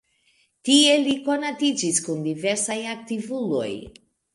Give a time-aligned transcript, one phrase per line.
[0.69, 3.73] Tie li konatiĝis kun diversaj aktivuloj.